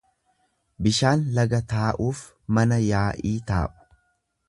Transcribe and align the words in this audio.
Bishaan 0.87 1.27
laga 1.35 1.61
taa'uuf 1.75 2.25
manaa 2.59 2.83
yaa'ii 2.89 3.39
taa'u. 3.53 3.73